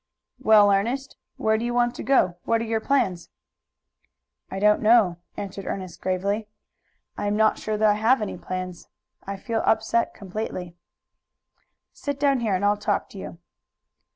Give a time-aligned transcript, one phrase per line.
[0.39, 2.35] "Well, Ernest, where do you want to go?
[2.45, 3.29] What are your plans?"
[4.49, 6.47] "I don't know," answered Ernest gravely.
[7.19, 8.87] "I am not sure that I have any plans.
[9.27, 10.75] I feel upset completely."
[11.93, 13.37] "Sit down here and I'll talk to you."